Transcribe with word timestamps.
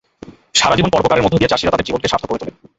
সারা 0.55 0.77
জীবন 0.77 0.91
পরোপকারের 0.91 1.23
মধ্য 1.25 1.35
দিয়ে 1.37 1.51
চাষিরা 1.51 1.71
তাঁদের 1.71 1.87
জীবনকে 1.87 2.11
সার্থক 2.11 2.29
করে 2.29 2.39
তোলেন। 2.41 2.55